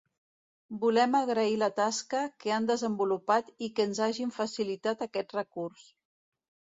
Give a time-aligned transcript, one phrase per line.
[0.83, 5.85] Volem agrair la tasca que han desenvolupat i que ens hagin facilitat aquest recurs.